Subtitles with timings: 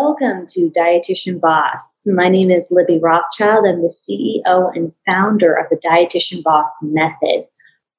[0.00, 2.04] welcome to Dietitian Boss.
[2.06, 3.66] My name is Libby Rothschild.
[3.66, 7.48] I'm the CEO and founder of the Dietitian Boss Method.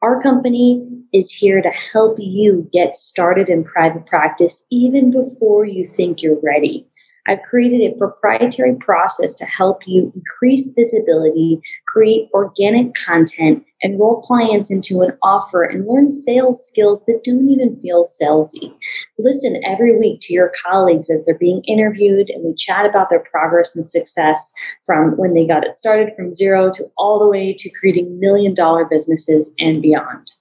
[0.02, 0.82] Our company
[1.12, 6.40] is here to help you get started in private practice even before you think you're
[6.42, 6.88] ready.
[7.28, 14.72] I've created a proprietary process to help you increase visibility, create organic content, enroll clients
[14.72, 18.74] into an offer, and learn sales skills that don't even feel salesy.
[19.18, 23.24] Listen every week to your colleagues as they're being interviewed, and we chat about their
[23.32, 24.54] progress and success
[24.86, 28.54] from when they got it started from zero to all the way to creating million
[28.54, 30.32] dollar businesses and beyond.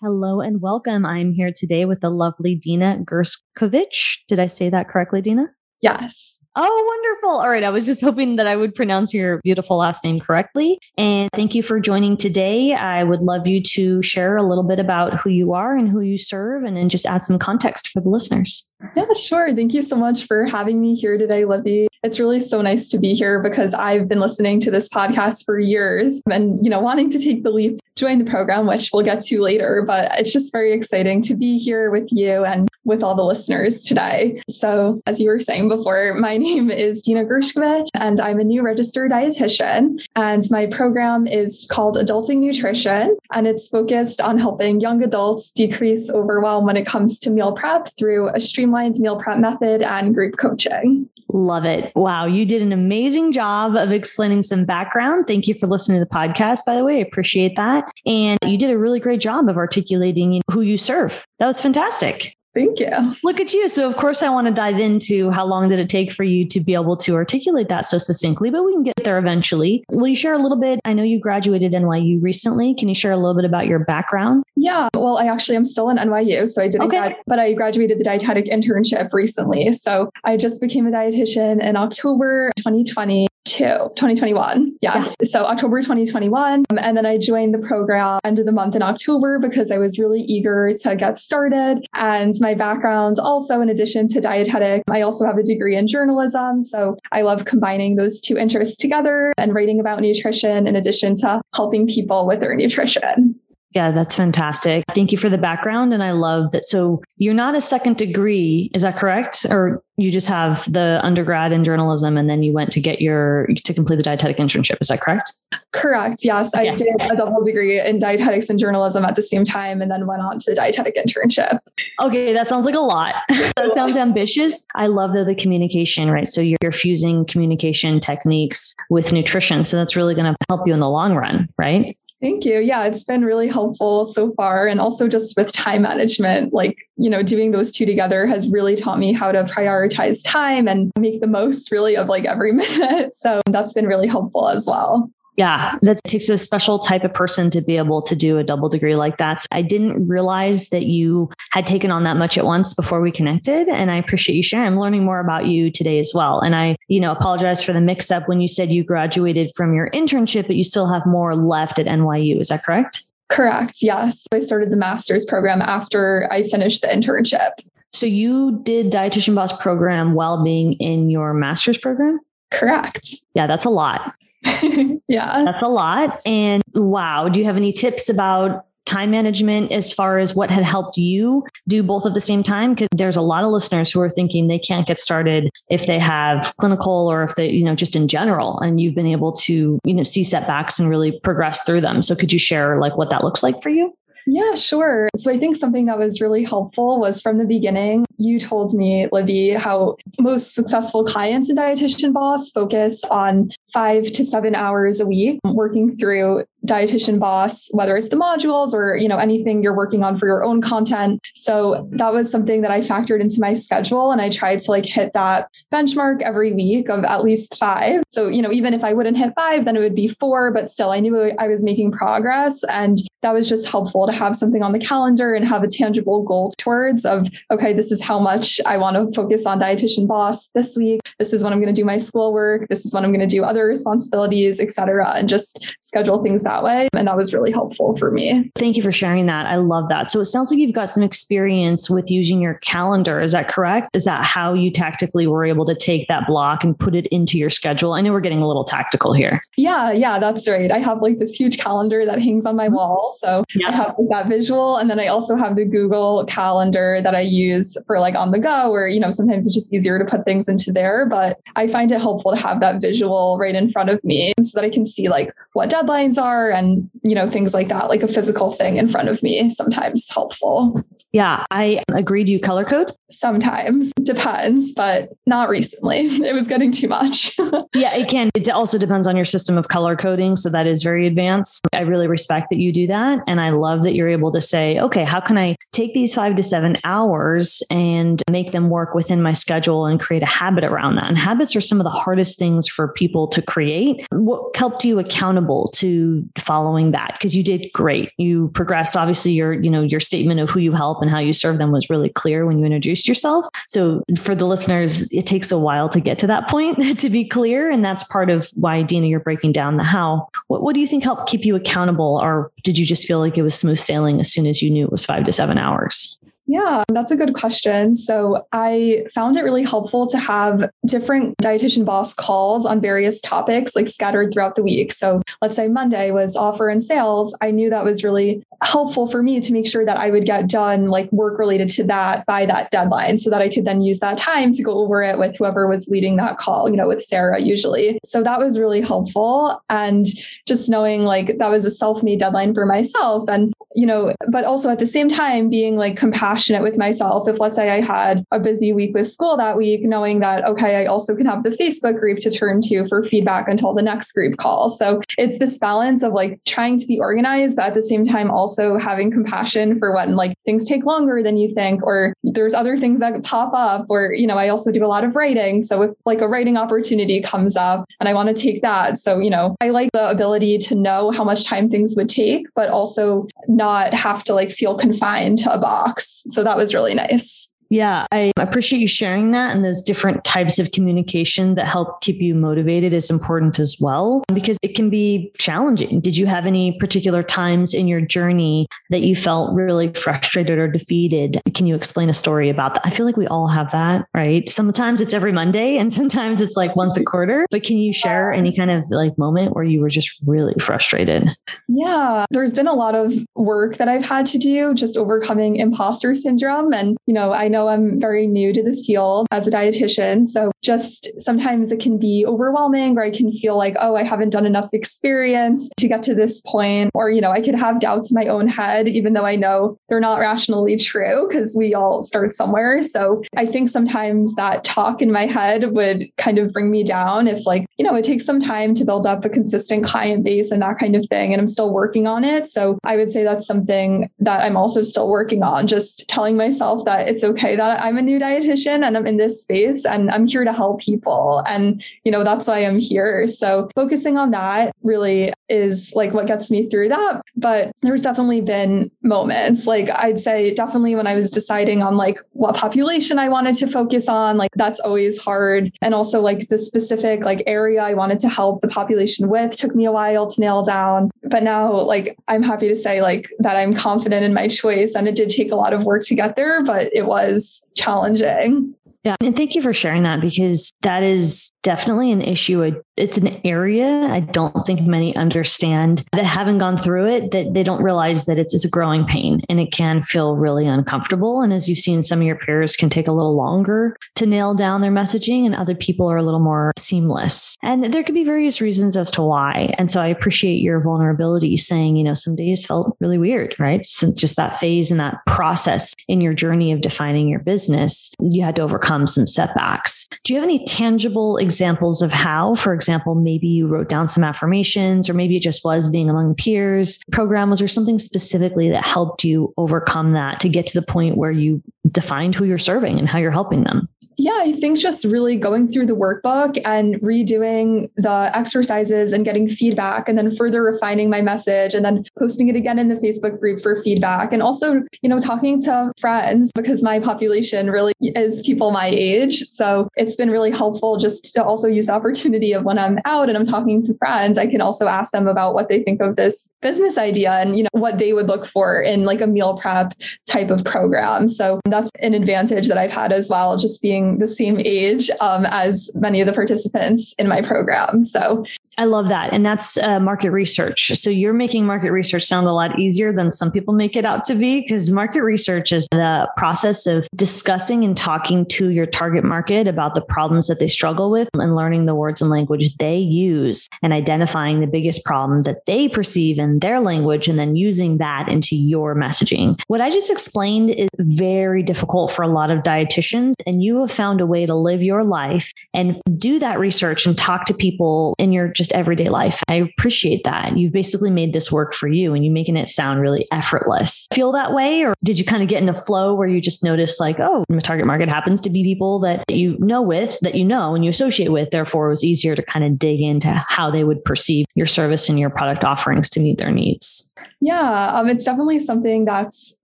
[0.00, 1.06] Hello and welcome.
[1.06, 4.18] I'm here today with the lovely Dena Gershkovich.
[4.28, 5.46] Did I say that correctly, Dena?
[5.80, 6.34] Yes.
[6.56, 7.40] Oh, wonderful.
[7.40, 7.64] All right.
[7.64, 10.78] I was just hoping that I would pronounce your beautiful last name correctly.
[10.96, 12.74] And thank you for joining today.
[12.74, 16.00] I would love you to share a little bit about who you are and who
[16.00, 18.76] you serve and then just add some context for the listeners.
[18.96, 19.52] Yeah, sure.
[19.52, 21.88] Thank you so much for having me here today, Libby.
[22.04, 25.58] It's really so nice to be here because I've been listening to this podcast for
[25.58, 29.24] years and, you know, wanting to take the leap, join the program, which we'll get
[29.24, 29.82] to later.
[29.84, 33.82] But it's just very exciting to be here with you and with all the listeners
[33.82, 34.42] today.
[34.48, 38.62] So, as you were saying before, my name is Dena Gershkovich, and I'm a new
[38.62, 40.04] registered dietitian.
[40.16, 46.10] And my program is called Adulting Nutrition, and it's focused on helping young adults decrease
[46.10, 50.36] overwhelm when it comes to meal prep through a streamlined meal prep method and group
[50.36, 51.08] coaching.
[51.32, 51.90] Love it.
[51.96, 52.26] Wow.
[52.26, 55.26] You did an amazing job of explaining some background.
[55.26, 56.98] Thank you for listening to the podcast, by the way.
[56.98, 57.90] I appreciate that.
[58.06, 61.26] And you did a really great job of articulating who you serve.
[61.38, 62.36] That was fantastic.
[62.54, 63.14] Thank you.
[63.24, 63.68] Look at you.
[63.68, 66.46] So, of course, I want to dive into how long did it take for you
[66.48, 69.84] to be able to articulate that so succinctly, but we can get there eventually.
[69.92, 70.80] Will you share a little bit?
[70.84, 72.74] I know you graduated NYU recently.
[72.74, 74.44] Can you share a little bit about your background?
[74.56, 74.88] Yeah.
[74.94, 76.48] Well, I actually am still in NYU.
[76.48, 76.96] So I didn't, okay.
[76.98, 79.72] grad- but I graduated the dietetic internship recently.
[79.72, 84.76] So I just became a dietitian in October 2020 2021.
[84.80, 85.14] Yes.
[85.20, 85.26] Yeah.
[85.28, 86.64] So October 2021.
[86.70, 89.78] Um, and then I joined the program end of the month in October because I
[89.78, 91.86] was really eager to get started.
[91.94, 96.62] And my background also, in addition to dietetic, I also have a degree in journalism.
[96.62, 101.40] So I love combining those two interests together and writing about nutrition in addition to
[101.54, 103.38] helping people with their nutrition.
[103.74, 104.84] Yeah, that's fantastic.
[104.94, 105.92] Thank you for the background.
[105.92, 106.64] And I love that.
[106.64, 109.44] So you're not a second degree, is that correct?
[109.50, 113.48] Or you just have the undergrad in journalism and then you went to get your,
[113.64, 114.76] to complete the dietetic internship.
[114.80, 115.32] Is that correct?
[115.72, 116.18] Correct.
[116.22, 116.54] Yes.
[116.54, 116.76] I yeah.
[116.76, 120.22] did a double degree in dietetics and journalism at the same time and then went
[120.22, 121.58] on to the dietetic internship.
[122.00, 122.32] Okay.
[122.32, 123.16] That sounds like a lot.
[123.28, 124.64] that sounds ambitious.
[124.76, 126.28] I love the, the communication, right?
[126.28, 129.64] So you're, you're fusing communication techniques with nutrition.
[129.64, 131.96] So that's really going to help you in the long run, right?
[132.24, 132.58] Thank you.
[132.58, 134.66] Yeah, it's been really helpful so far.
[134.66, 138.76] And also just with time management, like, you know, doing those two together has really
[138.76, 143.12] taught me how to prioritize time and make the most really of like every minute.
[143.12, 145.10] So that's been really helpful as well.
[145.36, 148.68] Yeah, that takes a special type of person to be able to do a double
[148.68, 149.44] degree like that.
[149.50, 153.68] I didn't realize that you had taken on that much at once before we connected.
[153.68, 154.66] And I appreciate you sharing.
[154.66, 156.40] I'm learning more about you today as well.
[156.40, 159.74] And I, you know, apologize for the mix up when you said you graduated from
[159.74, 162.40] your internship, but you still have more left at NYU.
[162.40, 163.02] Is that correct?
[163.28, 163.78] Correct.
[163.82, 164.24] Yes.
[164.32, 167.50] I started the master's program after I finished the internship.
[167.92, 172.20] So you did dietitian boss program while being in your master's program?
[172.50, 173.14] Correct.
[173.34, 174.14] Yeah, that's a lot.
[175.08, 175.42] yeah.
[175.44, 176.20] That's a lot.
[176.24, 180.62] And wow, do you have any tips about time management as far as what had
[180.62, 184.00] helped you do both at the same time because there's a lot of listeners who
[184.00, 187.74] are thinking they can't get started if they have clinical or if they you know
[187.74, 191.62] just in general and you've been able to you know see setbacks and really progress
[191.64, 193.94] through them so could you share like what that looks like for you
[194.26, 195.08] yeah, sure.
[195.16, 199.08] So I think something that was really helpful was from the beginning, you told me,
[199.12, 205.06] Libby, how most successful clients in Dietitian Boss focus on five to seven hours a
[205.06, 210.02] week working through dietitian boss whether it's the modules or you know anything you're working
[210.02, 211.20] on for your own content.
[211.34, 214.86] So that was something that i factored into my schedule and i tried to like
[214.86, 218.02] hit that benchmark every week of at least five.
[218.08, 220.70] So you know even if i wouldn't hit five then it would be four but
[220.70, 224.62] still i knew i was making progress and that was just helpful to have something
[224.62, 228.60] on the calendar and have a tangible goal towards of okay this is how much
[228.66, 231.00] i want to focus on dietitian boss this week.
[231.18, 232.68] This is when i'm going to do my schoolwork.
[232.68, 236.53] This is when i'm going to do other responsibilities etc and just schedule things back
[236.54, 236.88] that way.
[236.94, 238.50] And that was really helpful for me.
[238.54, 239.46] Thank you for sharing that.
[239.46, 240.10] I love that.
[240.10, 243.20] So it sounds like you've got some experience with using your calendar.
[243.20, 243.94] Is that correct?
[243.94, 247.38] Is that how you tactically were able to take that block and put it into
[247.38, 247.92] your schedule?
[247.92, 249.40] I know we're getting a little tactical here.
[249.56, 250.70] Yeah, yeah, that's right.
[250.70, 252.76] I have like this huge calendar that hangs on my mm-hmm.
[252.76, 253.16] wall.
[253.18, 253.68] So yeah.
[253.68, 254.76] I have that visual.
[254.76, 258.38] And then I also have the Google calendar that I use for like on the
[258.38, 261.06] go, or, you know, sometimes it's just easier to put things into there.
[261.06, 264.50] But I find it helpful to have that visual right in front of me so
[264.54, 268.02] that I can see like what deadlines are and, you know, things like that, like
[268.02, 270.82] a physical thing in front of me sometimes helpful.
[271.14, 272.24] Yeah, I agree.
[272.24, 272.92] Do you color code?
[273.08, 276.08] Sometimes depends, but not recently.
[276.24, 277.36] It was getting too much.
[277.74, 278.30] yeah, it can.
[278.34, 280.36] It also depends on your system of color coding.
[280.36, 281.60] So that is very advanced.
[281.72, 283.20] I really respect that you do that.
[283.28, 286.34] And I love that you're able to say, okay, how can I take these five
[286.36, 290.96] to seven hours and make them work within my schedule and create a habit around
[290.96, 291.04] that?
[291.04, 294.04] And habits are some of the hardest things for people to create.
[294.10, 297.12] What helped you accountable to following that?
[297.12, 298.12] Because you did great.
[298.16, 298.96] You progressed.
[298.96, 301.70] Obviously, your, you know, your statement of who you help and how you serve them
[301.70, 303.44] was really clear when you introduced yourself.
[303.68, 307.28] So for the listeners, it takes a while to get to that point to be
[307.28, 307.70] clear.
[307.70, 310.28] And that's part of why, Dena, you're breaking down the how.
[310.46, 312.18] What, what do you think helped keep you accountable?
[312.22, 314.86] Or did you just feel like it was smooth sailing as soon as you knew
[314.86, 316.18] it was five to seven hours?
[316.46, 317.94] Yeah, that's a good question.
[317.94, 323.74] So I found it really helpful to have different dietitian boss calls on various topics,
[323.74, 324.92] like scattered throughout the week.
[324.92, 327.34] So let's say Monday was offer and sales.
[327.40, 330.48] I knew that was really helpful for me to make sure that I would get
[330.48, 334.00] done like work related to that by that deadline so that I could then use
[334.00, 337.02] that time to go over it with whoever was leading that call, you know, with
[337.02, 337.98] Sarah usually.
[338.04, 339.62] So that was really helpful.
[339.70, 340.06] And
[340.46, 343.28] just knowing like that was a self made deadline for myself.
[343.30, 347.28] And, you know, but also at the same time being like compassionate compassionate with myself.
[347.28, 350.82] If let's say I had a busy week with school that week, knowing that, okay,
[350.82, 354.12] I also can have the Facebook group to turn to for feedback until the next
[354.12, 354.70] group call.
[354.70, 358.30] So it's this balance of like trying to be organized, but at the same time
[358.30, 362.76] also having compassion for when like things take longer than you think, or there's other
[362.76, 365.62] things that pop up, or, you know, I also do a lot of writing.
[365.62, 368.98] So if like a writing opportunity comes up and I want to take that.
[368.98, 372.46] So, you know, I like the ability to know how much time things would take,
[372.54, 376.22] but also not have to like feel confined to a box.
[376.26, 377.43] So that was really nice.
[377.74, 379.52] Yeah, I appreciate you sharing that.
[379.52, 384.22] And those different types of communication that help keep you motivated is important as well,
[384.32, 386.00] because it can be challenging.
[386.00, 390.68] Did you have any particular times in your journey that you felt really frustrated or
[390.68, 391.40] defeated?
[391.54, 392.86] Can you explain a story about that?
[392.86, 394.48] I feel like we all have that, right?
[394.48, 397.44] Sometimes it's every Monday and sometimes it's like once a quarter.
[397.50, 401.28] But can you share any kind of like moment where you were just really frustrated?
[401.66, 406.14] Yeah, there's been a lot of work that I've had to do just overcoming imposter
[406.14, 406.72] syndrome.
[406.72, 410.26] And, you know, I know I'm very new to the field as a dietitian.
[410.26, 414.30] So just sometimes it can be overwhelming or I can feel like, oh, I haven't
[414.30, 416.90] done enough experience to get to this point.
[416.94, 419.76] Or, you know, I could have doubts in my own head, even though I know
[419.88, 422.82] they're not rationally true because we all start somewhere.
[422.82, 427.28] So I think sometimes that talk in my head would kind of bring me down
[427.28, 430.50] if, like, you know, it takes some time to build up a consistent client base
[430.50, 431.32] and that kind of thing.
[431.32, 432.48] And I'm still working on it.
[432.48, 436.84] So I would say that's something that I'm also still working on, just telling myself
[436.86, 440.26] that it's okay that I'm a new dietitian and I'm in this space and I'm
[440.26, 441.42] here to help people.
[441.46, 443.26] And, you know, that's why I'm here.
[443.26, 447.20] So focusing on that really is like what gets me through that.
[447.36, 452.18] But there's definitely been moments, like I'd say definitely when I was deciding on like
[452.32, 455.70] what population I wanted to focus on, like that's always hard.
[455.82, 459.74] And also like the specific like area I wanted to help the population with took
[459.74, 461.10] me a while to nail down.
[461.24, 465.08] But now like I'm happy to say like that I'm confident in my choice and
[465.08, 468.74] it did take a lot of work to get there, but it was challenging.
[469.04, 469.16] Yeah.
[469.20, 472.80] And thank you for sharing that because that is definitely an issue.
[472.96, 477.64] It's an area I don't think many understand that haven't gone through it, that they
[477.64, 481.40] don't realize that it's, it's a growing pain and it can feel really uncomfortable.
[481.40, 484.54] And as you've seen, some of your peers can take a little longer to nail
[484.54, 487.56] down their messaging and other people are a little more seamless.
[487.62, 489.74] And there could be various reasons as to why.
[489.78, 493.84] And so I appreciate your vulnerability saying, you know, some days felt really weird, right?
[493.84, 498.44] So just that phase and that process in your journey of defining your business, you
[498.44, 500.06] had to overcome some setbacks.
[500.22, 501.53] Do you have any tangible examples?
[501.54, 505.64] Examples of how, for example, maybe you wrote down some affirmations, or maybe it just
[505.64, 506.98] was being among peers.
[507.12, 511.16] Program was there something specifically that helped you overcome that to get to the point
[511.16, 513.88] where you defined who you're serving and how you're helping them?
[514.16, 519.48] Yeah, I think just really going through the workbook and redoing the exercises and getting
[519.48, 523.40] feedback and then further refining my message and then posting it again in the Facebook
[523.40, 528.40] group for feedback and also, you know, talking to friends because my population really is
[528.46, 529.44] people my age.
[529.46, 533.28] So it's been really helpful just to also use the opportunity of when I'm out
[533.28, 536.16] and I'm talking to friends, I can also ask them about what they think of
[536.16, 539.56] this business idea and, you know, what they would look for in like a meal
[539.56, 539.94] prep
[540.26, 541.28] type of program.
[541.28, 545.46] So that's an advantage that I've had as well, just being the same age um,
[545.46, 548.04] as many of the participants in my program.
[548.04, 548.44] So
[548.76, 549.32] I love that.
[549.32, 550.92] And that's uh, market research.
[550.94, 554.24] So you're making market research sound a lot easier than some people make it out
[554.24, 559.24] to be because market research is the process of discussing and talking to your target
[559.24, 562.96] market about the problems that they struggle with and learning the words and language they
[562.96, 567.98] use and identifying the biggest problem that they perceive in their language and then using
[567.98, 569.60] that into your messaging.
[569.68, 573.90] What I just explained is very difficult for a lot of dietitians and you have
[573.90, 578.14] found a way to live your life and do that research and talk to people
[578.18, 579.42] in your just just everyday life.
[579.48, 580.56] I appreciate that.
[580.56, 584.06] You've basically made this work for you and you're making it sound really effortless.
[584.12, 584.82] Feel that way?
[584.84, 587.44] Or did you kind of get in a flow where you just noticed like, oh,
[587.50, 590.84] my target market happens to be people that you know with, that you know and
[590.84, 591.50] you associate with.
[591.50, 595.08] Therefore, it was easier to kind of dig into how they would perceive your service
[595.08, 597.14] and your product offerings to meet their needs.
[597.40, 599.58] Yeah, um, it's definitely something that's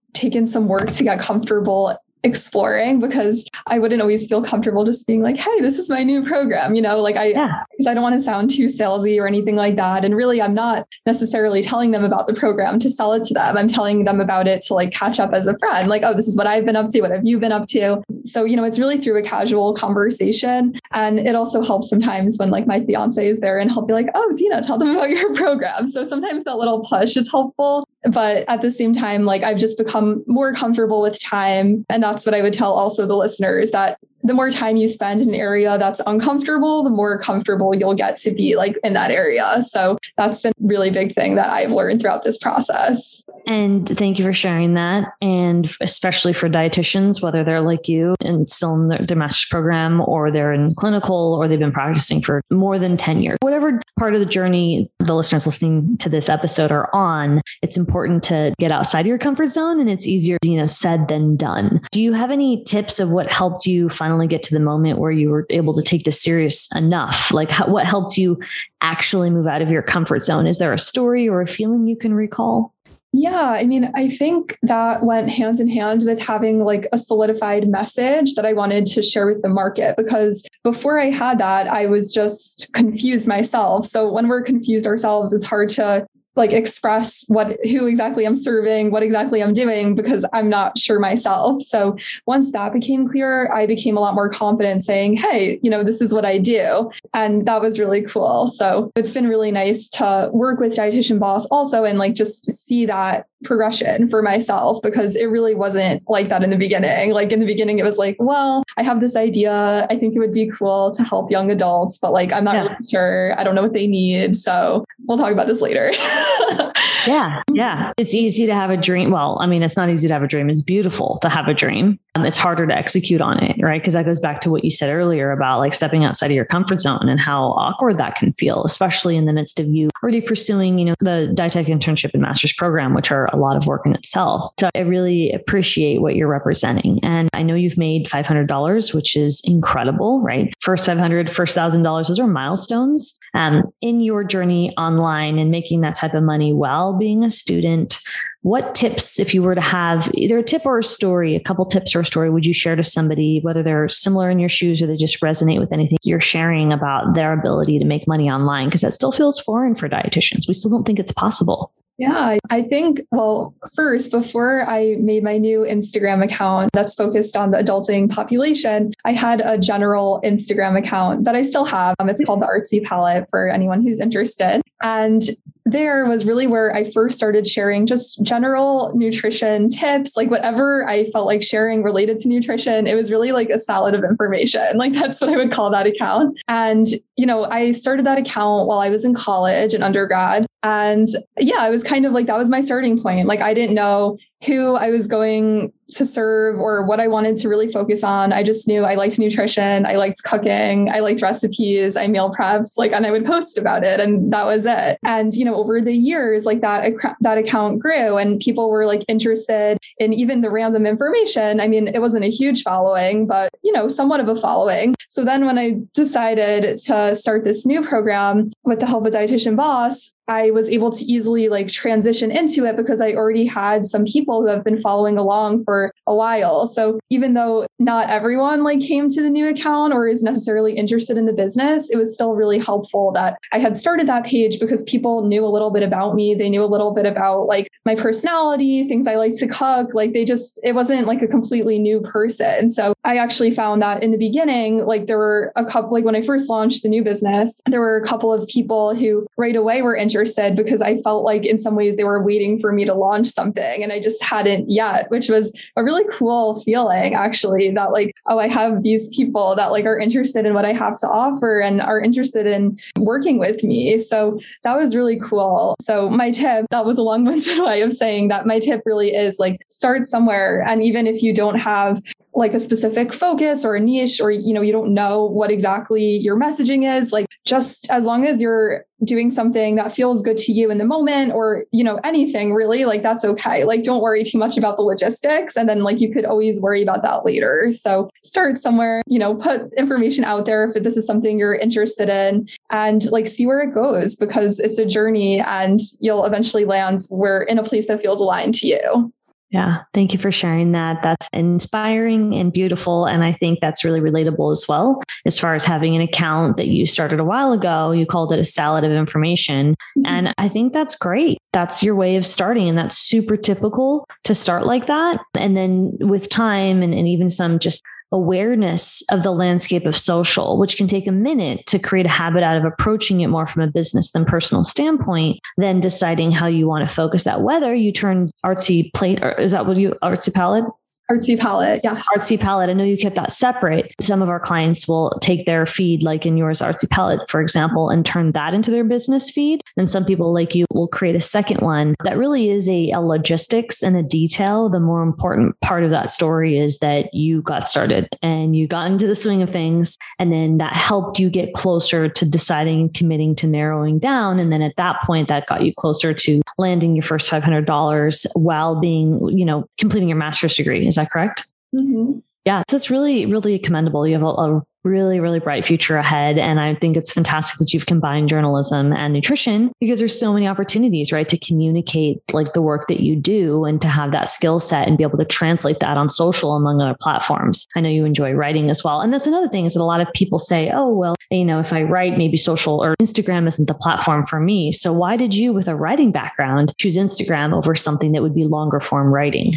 [0.12, 5.22] taken some work to get comfortable exploring because I wouldn't always feel comfortable just being
[5.22, 7.62] like, hey, this is my new program, you know, like I yeah.
[7.70, 10.04] because I don't want to sound too salesy or anything like that.
[10.04, 13.56] And really I'm not necessarily telling them about the program to sell it to them.
[13.56, 16.28] I'm telling them about it to like catch up as a friend, like, oh, this
[16.28, 18.02] is what I've been up to, what have you been up to?
[18.24, 20.74] So, you know, it's really through a casual conversation.
[20.92, 24.08] And it also helps sometimes when like my fiance is there and he'll be like,
[24.14, 25.86] oh, Dena, tell them about your program.
[25.86, 27.88] So sometimes that little push is helpful.
[28.04, 32.24] But at the same time, like I've just become more comfortable with time and that's
[32.24, 35.34] what I would tell also the listeners that the more time you spend in an
[35.34, 39.62] area that's uncomfortable, the more comfortable you'll get to be like in that area.
[39.70, 43.24] So that's been really big thing that I've learned throughout this process.
[43.46, 45.14] And thank you for sharing that.
[45.22, 50.00] And especially for dietitians, whether they're like you and still in their, their master's program
[50.02, 53.59] or they're in clinical or they've been practicing for more than 10 years, whatever
[53.98, 58.54] part of the journey the listeners listening to this episode are on, it's important to
[58.58, 61.80] get outside your comfort zone and it's easier, you know, said than done.
[61.90, 65.10] Do you have any tips of what helped you finally get to the moment where
[65.10, 67.30] you were able to take this serious enough?
[67.32, 68.38] Like how, what helped you
[68.80, 70.46] actually move out of your comfort zone?
[70.46, 72.74] Is there a story or a feeling you can recall?
[73.12, 77.68] Yeah, I mean, I think that went hands in hand with having like a solidified
[77.68, 81.86] message that I wanted to share with the market because before I had that, I
[81.86, 83.86] was just confused myself.
[83.86, 88.90] So when we're confused ourselves, it's hard to like express what who exactly I'm serving,
[88.90, 91.62] what exactly I'm doing because I'm not sure myself.
[91.62, 91.96] So
[92.26, 96.00] once that became clear, I became a lot more confident saying, "Hey, you know, this
[96.00, 98.46] is what I do." And that was really cool.
[98.46, 102.86] So it's been really nice to work with dietitian boss also and like just see
[102.86, 107.12] that progression for myself because it really wasn't like that in the beginning.
[107.12, 109.86] Like in the beginning, it was like, well, I have this idea.
[109.88, 112.62] I think it would be cool to help young adults, but like, I'm not yeah.
[112.62, 113.38] really sure.
[113.38, 114.36] I don't know what they need.
[114.36, 115.90] So we'll talk about this later.
[117.06, 117.42] yeah.
[117.52, 117.92] Yeah.
[117.96, 119.10] It's easy to have a dream.
[119.10, 120.50] Well, I mean, it's not easy to have a dream.
[120.50, 121.98] It's beautiful to have a dream.
[122.16, 123.80] Um, it's harder to execute on it, right?
[123.80, 126.44] Because that goes back to what you said earlier about like stepping outside of your
[126.44, 130.20] comfort zone and how awkward that can feel, especially in the midst of you already
[130.20, 133.86] pursuing, you know, the dietetic internship and master's program, which are a lot of work
[133.86, 134.52] in itself.
[134.58, 136.98] So I really appreciate what you're representing.
[137.04, 140.52] And I know you've made $500, which is incredible, right?
[140.60, 145.82] First 500, first thousand dollars, those are milestones um, in your journey online and making
[145.82, 147.98] that type of money while being a student.
[148.42, 151.66] What tips, if you were to have either a tip or a story, a couple
[151.66, 154.80] tips or a story, would you share to somebody, whether they're similar in your shoes
[154.80, 158.68] or they just resonate with anything you're sharing about their ability to make money online?
[158.68, 160.48] Because that still feels foreign for dietitians.
[160.48, 161.72] We still don't think it's possible.
[161.98, 167.50] Yeah, I think, well, first, before I made my new Instagram account that's focused on
[167.50, 171.94] the adulting population, I had a general Instagram account that I still have.
[171.98, 174.62] Um, it's called the Artsy Palette for anyone who's interested.
[174.82, 175.24] And
[175.70, 181.04] there was really where I first started sharing just general nutrition tips, like whatever I
[181.10, 182.86] felt like sharing related to nutrition.
[182.86, 184.76] It was really like a salad of information.
[184.76, 186.38] Like that's what I would call that account.
[186.48, 190.46] And, you know, I started that account while I was in college and undergrad.
[190.62, 191.08] And
[191.38, 193.26] yeah, it was kind of like that was my starting point.
[193.26, 197.48] Like I didn't know who I was going to serve or what I wanted to
[197.48, 198.32] really focus on.
[198.32, 202.70] I just knew I liked nutrition, I liked cooking, I liked recipes, I meal prepped,
[202.76, 204.00] like, and I would post about it.
[204.00, 204.98] And that was it.
[205.04, 209.04] And, you know, over the years, like that, that account grew and people were like
[209.08, 211.60] interested in even the random information.
[211.60, 214.94] I mean, it wasn't a huge following, but you know, somewhat of a following.
[215.08, 219.56] So then when I decided to start this new program with the help of Dietitian
[219.56, 224.04] Boss, I was able to easily like transition into it because I already had some
[224.04, 226.68] people who have been following along for a while.
[226.68, 231.18] So even though not everyone like came to the new account or is necessarily interested
[231.18, 234.84] in the business, it was still really helpful that I had started that page because
[234.84, 236.36] people knew a little bit about me.
[236.36, 239.94] They knew a little bit about like my personality, things I like to cook.
[239.94, 242.70] Like they just, it wasn't like a completely new person.
[242.70, 246.14] So I actually found that in the beginning, like there were a couple, like when
[246.14, 249.82] I first launched the new business, there were a couple of people who right away
[249.82, 252.84] were interested interested because I felt like in some ways they were waiting for me
[252.84, 257.70] to launch something and I just hadn't yet, which was a really cool feeling actually
[257.70, 260.98] that like, oh, I have these people that like are interested in what I have
[261.00, 264.02] to offer and are interested in working with me.
[264.02, 265.76] So that was really cool.
[265.80, 269.38] So my tip, that was a long-winded way of saying that my tip really is
[269.38, 270.62] like start somewhere.
[270.68, 272.00] And even if you don't have
[272.34, 276.18] like a specific focus or a niche or you know you don't know what exactly
[276.18, 280.52] your messaging is like just as long as you're doing something that feels good to
[280.52, 283.64] you in the moment or you know anything really like that's okay.
[283.64, 286.82] Like don't worry too much about the logistics and then like you could always worry
[286.82, 287.72] about that later.
[287.72, 292.08] So start somewhere you know put information out there if this is something you're interested
[292.08, 297.00] in and like see where it goes because it's a journey and you'll eventually land
[297.08, 299.12] where in a place that feels aligned to you
[299.50, 301.02] yeah, thank you for sharing that.
[301.02, 303.06] That's inspiring and beautiful.
[303.06, 305.02] And I think that's really relatable as well.
[305.26, 308.38] As far as having an account that you started a while ago, you called it
[308.38, 309.72] a salad of information.
[309.72, 310.06] Mm-hmm.
[310.06, 311.38] And I think that's great.
[311.52, 312.68] That's your way of starting.
[312.68, 315.20] And that's super typical to start like that.
[315.34, 320.58] And then with time and, and even some just awareness of the landscape of social,
[320.58, 323.62] which can take a minute to create a habit out of approaching it more from
[323.62, 327.42] a business than personal standpoint, then deciding how you want to focus that.
[327.42, 330.64] Whether you turn artsy plate, or is that what you artsy palette?
[331.10, 332.06] Artsy palette, yes.
[332.16, 332.70] Artsy palette.
[332.70, 333.92] I know you kept that separate.
[334.00, 337.90] Some of our clients will take their feed, like in yours, Artsy palette, for example,
[337.90, 339.60] and turn that into their business feed.
[339.76, 343.00] And some people, like you, will create a second one that really is a, a
[343.00, 344.68] logistics and a detail.
[344.68, 348.88] The more important part of that story is that you got started and you got
[348.88, 349.98] into the swing of things.
[350.20, 354.38] And then that helped you get closer to deciding and committing to narrowing down.
[354.38, 358.78] And then at that point, that got you closer to landing your first $500 while
[358.78, 360.86] being, you know, completing your master's degree.
[360.86, 361.52] Is that correct?
[361.74, 362.18] Mm-hmm.
[362.44, 364.06] Yeah, so it's really, really commendable.
[364.06, 366.38] You have a, a really, really bright future ahead.
[366.38, 370.46] And I think it's fantastic that you've combined journalism and nutrition because there's so many
[370.46, 374.58] opportunities, right, to communicate like the work that you do and to have that skill
[374.58, 377.66] set and be able to translate that on social among other platforms.
[377.76, 379.00] I know you enjoy writing as well.
[379.00, 381.60] And that's another thing is that a lot of people say, oh, well, you know,
[381.60, 384.72] if I write, maybe social or Instagram isn't the platform for me.
[384.72, 388.44] So why did you, with a writing background, choose Instagram over something that would be
[388.44, 389.52] longer form writing?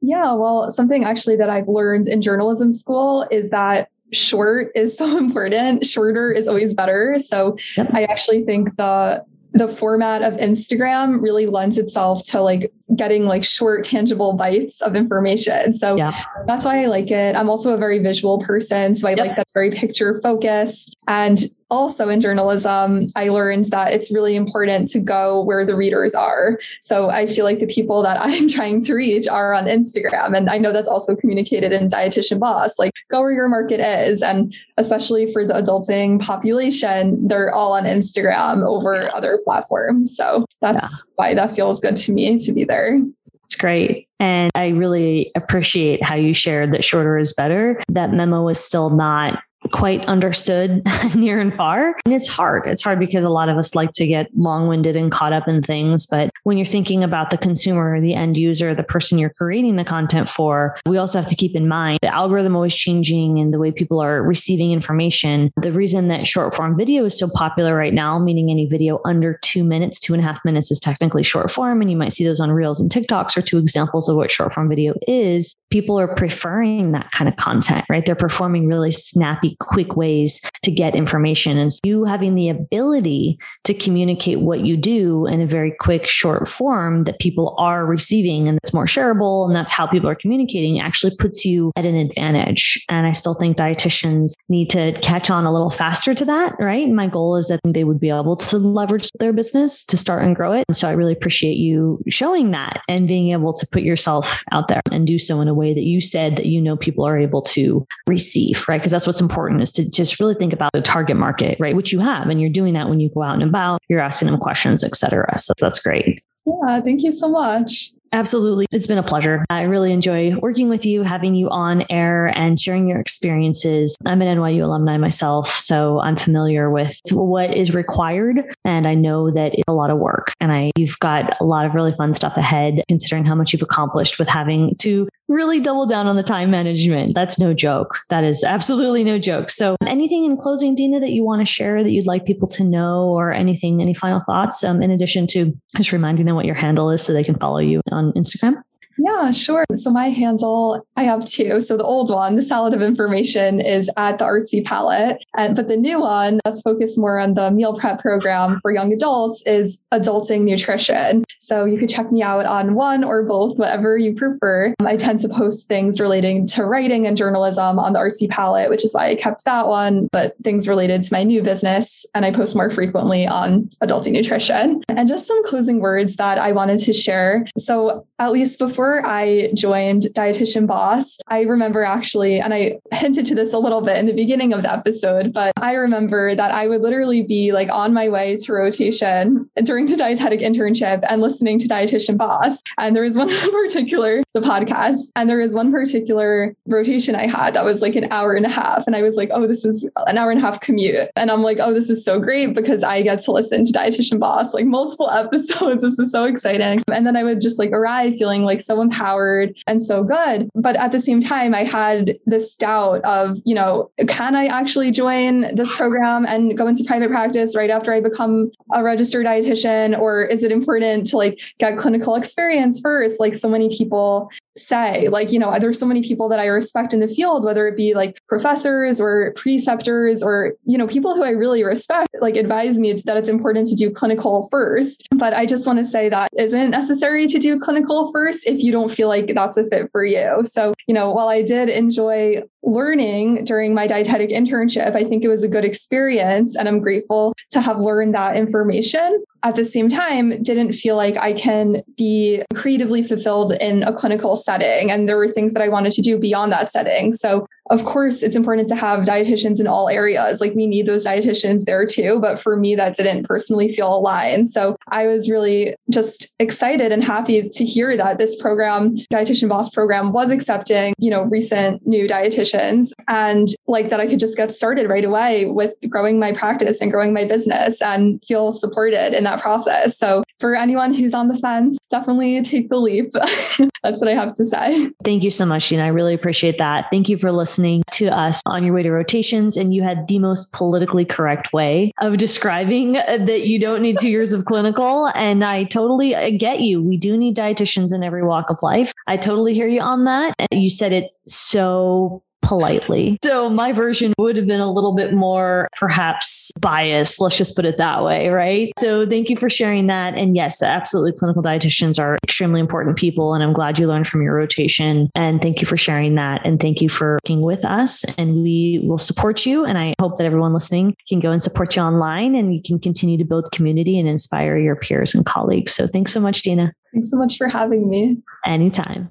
[0.00, 5.18] Yeah, well, something actually that I've learned in journalism school is that short is so
[5.18, 5.86] important.
[5.86, 7.18] Shorter is always better.
[7.18, 7.90] So yep.
[7.92, 9.24] I actually think the
[9.56, 14.94] the format of Instagram really lends itself to like getting like short, tangible bites of
[14.94, 15.72] information.
[15.72, 16.24] So yeah.
[16.46, 17.34] that's why I like it.
[17.34, 18.94] I'm also a very visual person.
[18.94, 19.18] So I yep.
[19.18, 20.94] like that very picture focused.
[21.08, 26.14] And also in journalism, I learned that it's really important to go where the readers
[26.14, 26.58] are.
[26.80, 30.36] So I feel like the people that I'm trying to reach are on Instagram.
[30.36, 34.22] And I know that's also communicated in Dietitian Boss, like go where your market is.
[34.22, 40.14] And especially for the adulting population, they're all on Instagram over other platforms.
[40.16, 40.98] So that's yeah.
[41.16, 43.00] why that feels good to me to be there.
[43.44, 44.08] It's great.
[44.18, 47.80] And I really appreciate how you shared that shorter is better.
[47.88, 50.82] That memo is still not quite understood
[51.14, 51.96] near and far.
[52.04, 52.66] And it's hard.
[52.66, 55.48] It's hard because a lot of us like to get long winded and caught up
[55.48, 56.06] in things.
[56.06, 59.84] But when you're thinking about the consumer, the end user, the person you're creating the
[59.84, 63.58] content for, we also have to keep in mind the algorithm always changing and the
[63.58, 65.52] way people are receiving information.
[65.56, 69.38] The reason that short form video is so popular right now, meaning any video under
[69.42, 71.80] two minutes, two and a half minutes is technically short form.
[71.80, 74.54] And you might see those on Reels and TikToks are two examples of what short
[74.54, 75.54] form video is.
[75.70, 78.04] People are preferring that kind of content, right?
[78.06, 81.58] They're performing really snappy quick ways to get information.
[81.58, 86.06] And so you having the ability to communicate what you do in a very quick,
[86.06, 90.14] short form that people are receiving and it's more shareable and that's how people are
[90.14, 92.84] communicating actually puts you at an advantage.
[92.88, 96.88] And I still think dietitians need to catch on a little faster to that, right?
[96.88, 100.34] My goal is that they would be able to leverage their business to start and
[100.34, 100.64] grow it.
[100.68, 104.68] And so I really appreciate you showing that and being able to put yourself out
[104.68, 107.18] there and do so in a way that you said that you know people are
[107.18, 108.78] able to receive, right?
[108.78, 111.76] Because that's what's important important is to just really think about the target market, right?
[111.76, 114.26] Which you have, and you're doing that when you go out and about, you're asking
[114.26, 115.38] them questions, et cetera.
[115.38, 116.20] So that's great.
[116.46, 117.92] Yeah, thank you so much.
[118.12, 118.66] Absolutely.
[118.72, 119.44] It's been a pleasure.
[119.50, 123.96] I really enjoy working with you, having you on air and sharing your experiences.
[124.06, 128.54] I'm an NYU alumni myself, so I'm familiar with what is required.
[128.64, 130.32] And I know that it's a lot of work.
[130.40, 133.62] And I you've got a lot of really fun stuff ahead, considering how much you've
[133.62, 137.14] accomplished with having to really double down on the time management.
[137.14, 137.98] That's no joke.
[138.08, 139.50] That is absolutely no joke.
[139.50, 142.64] So anything in closing, Dena, that you want to share that you'd like people to
[142.64, 146.54] know or anything, any final thoughts, um, in addition to just reminding them what your
[146.54, 148.54] handle is so they can follow you on Instagram?
[148.98, 149.64] Yeah, sure.
[149.74, 151.60] So my handle, I have two.
[151.60, 155.22] So the old one, the salad of information, is at the artsy palette.
[155.36, 158.92] And but the new one that's focused more on the meal prep program for young
[158.92, 161.24] adults is adulting nutrition.
[161.40, 164.74] So you could check me out on one or both, whatever you prefer.
[164.80, 168.84] I tend to post things relating to writing and journalism on the artsy palette, which
[168.84, 172.04] is why I kept that one, but things related to my new business.
[172.14, 174.82] And I post more frequently on adulting nutrition.
[174.88, 177.44] And just some closing words that I wanted to share.
[177.58, 183.26] So at least before before I joined Dietitian Boss, I remember actually, and I hinted
[183.26, 186.52] to this a little bit in the beginning of the episode, but I remember that
[186.52, 191.20] I would literally be like on my way to rotation during the dietetic internship and
[191.20, 192.62] listening to Dietitian Boss.
[192.78, 197.54] And there was one particular, the podcast, and there was one particular rotation I had
[197.54, 198.86] that was like an hour and a half.
[198.86, 201.10] And I was like, oh, this is an hour and a half commute.
[201.16, 204.20] And I'm like, oh, this is so great because I get to listen to Dietitian
[204.20, 205.82] Boss like multiple episodes.
[205.82, 206.82] This is so exciting.
[206.92, 210.48] And then I would just like arrive feeling like so empowered and so good.
[210.54, 214.90] But at the same time, I had this doubt of, you know, can I actually
[214.90, 219.98] join this program and go into private practice right after I become a registered dietitian?
[219.98, 225.08] Or is it important to like get clinical experience first, like so many people say?
[225.08, 227.66] Like, you know, uh, there's so many people that I respect in the field, whether
[227.68, 232.36] it be like professors or preceptors or, you know, people who I really respect, like
[232.36, 235.06] advise me that it's important to do clinical first.
[235.16, 238.72] But I just want to say that isn't necessary to do clinical first if you
[238.72, 240.42] don't feel like that's a fit for you.
[240.44, 245.28] So, you know, while I did enjoy learning during my dietetic internship, I think it
[245.28, 249.88] was a good experience and I'm grateful to have learned that information at the same
[249.88, 254.90] time didn't feel like I can be creatively fulfilled in a clinical setting.
[254.90, 257.12] And there were things that I wanted to do beyond that setting.
[257.12, 260.40] So, of course, it's important to have dietitians in all areas.
[260.40, 262.18] Like, we need those dietitians there too.
[262.20, 264.48] But for me, that didn't personally feel aligned.
[264.48, 269.70] So, I was really just excited and happy to hear that this program, Dietitian Boss
[269.70, 274.52] program, was accepting, you know, recent new dietitians and like that I could just get
[274.52, 279.24] started right away with growing my practice and growing my business and feel supported in
[279.24, 279.98] that that process.
[279.98, 283.12] So for anyone who's on the fence, definitely take the leap.
[283.82, 284.90] That's what I have to say.
[285.04, 285.84] Thank you so much, Gina.
[285.84, 286.86] I really appreciate that.
[286.90, 289.56] Thank you for listening to us on your way to rotations.
[289.56, 294.08] And you had the most politically correct way of describing that you don't need two
[294.08, 295.10] years of clinical.
[295.14, 296.82] And I totally get you.
[296.82, 298.92] We do need dietitians in every walk of life.
[299.06, 300.34] I totally hear you on that.
[300.50, 303.18] You said it so politely.
[303.24, 307.20] So my version would have been a little bit more perhaps biased.
[307.20, 308.28] Let's just put it that way.
[308.28, 308.72] Right.
[308.78, 310.14] So thank you for sharing that.
[310.14, 311.12] And yes, absolutely.
[311.12, 313.34] Clinical dietitians are extremely important people.
[313.34, 315.10] And I'm glad you learned from your rotation.
[315.14, 316.44] And thank you for sharing that.
[316.44, 318.04] And thank you for working with us.
[318.16, 319.64] And we will support you.
[319.64, 322.78] And I hope that everyone listening can go and support you online and you can
[322.78, 325.74] continue to build community and inspire your peers and colleagues.
[325.74, 326.72] So thanks so much, Dena.
[326.92, 328.18] Thanks so much for having me.
[328.44, 329.10] Anytime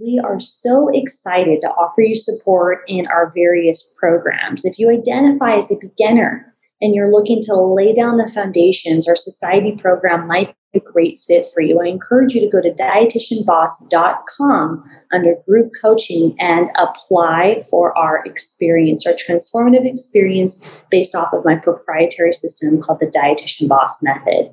[0.00, 4.64] we are so excited to offer you support in our various programs.
[4.64, 9.16] If you identify as a beginner and you're looking to lay down the foundations, our
[9.16, 11.80] society program might be a great fit for you.
[11.80, 19.06] I encourage you to go to dietitianboss.com under group coaching and apply for our experience,
[19.06, 24.52] our transformative experience based off of my proprietary system called the Dietitian Boss Method.